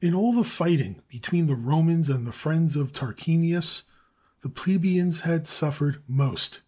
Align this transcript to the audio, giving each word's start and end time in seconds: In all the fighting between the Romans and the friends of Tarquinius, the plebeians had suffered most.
In 0.00 0.14
all 0.14 0.32
the 0.32 0.44
fighting 0.44 1.02
between 1.08 1.48
the 1.48 1.56
Romans 1.56 2.08
and 2.08 2.28
the 2.28 2.32
friends 2.32 2.76
of 2.76 2.92
Tarquinius, 2.92 3.82
the 4.40 4.48
plebeians 4.48 5.22
had 5.22 5.48
suffered 5.48 6.00
most. 6.06 6.60